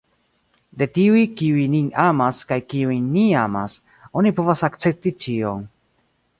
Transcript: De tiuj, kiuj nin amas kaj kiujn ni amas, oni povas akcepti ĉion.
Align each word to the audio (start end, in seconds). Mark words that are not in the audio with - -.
De 0.81 0.87
tiuj, 0.95 1.19
kiuj 1.41 1.65
nin 1.73 1.91
amas 2.05 2.41
kaj 2.53 2.59
kiujn 2.73 3.05
ni 3.19 3.27
amas, 3.45 3.79
oni 4.23 4.35
povas 4.41 4.67
akcepti 4.73 5.15
ĉion. 5.27 5.67